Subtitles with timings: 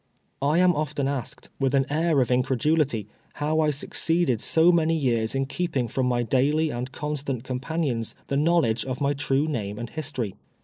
[0.41, 5.35] I am often asked, with an air of incredulity, how I succeeded so numy years
[5.35, 9.91] in kcei)ing from my daily and constant companions the knowledge of my true name and
[9.91, 10.33] history.